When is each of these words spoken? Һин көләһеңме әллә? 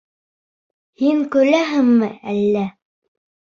Һин 1.03 1.21
көләһеңме 1.37 2.13
әллә? 2.37 2.69